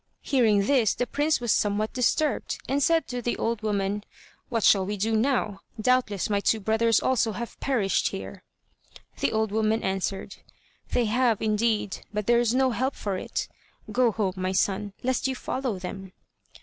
[0.23, 4.03] Hearing this, the prince was somewhat disturbed, and said to the old woman:
[4.49, 5.59] "What shall we do now?
[5.79, 8.41] Doubtless my two brothers also have perished here."
[9.19, 10.37] The old woman answered:
[10.91, 13.47] "They have indeed; but there's no help for it.
[13.91, 16.13] Go home, my son, lest you follow them."